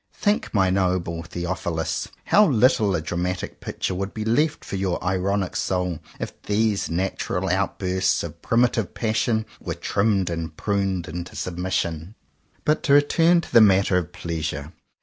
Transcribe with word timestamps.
Think, 0.15 0.51
my 0.51 0.71
noble 0.71 1.21
Theophilus, 1.21 2.07
how 2.23 2.47
little 2.47 2.95
of 2.95 3.03
a 3.03 3.05
dramatic 3.05 3.59
picture 3.59 3.93
would 3.93 4.15
be 4.15 4.25
left 4.25 4.65
for 4.65 4.75
your 4.75 4.97
ironic 5.03 5.55
soul 5.55 5.99
if 6.19 6.41
these 6.41 6.89
natural 6.89 7.49
outbursts 7.49 8.23
of 8.23 8.41
primitive 8.41 8.95
passion 8.95 9.45
were 9.59 9.75
trimmed 9.75 10.31
and 10.31 10.57
pruned 10.57 11.07
into 11.07 11.35
submission 11.35 12.15
^ 12.59 12.61
But 12.65 12.81
to 12.81 12.93
return 12.93 13.41
to 13.41 13.53
the 13.53 13.61
matter 13.61 13.95
of 13.99 14.11
Pleasure. 14.11 14.73